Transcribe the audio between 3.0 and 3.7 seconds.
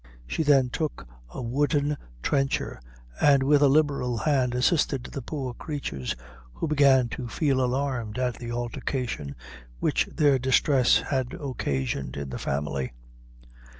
and with a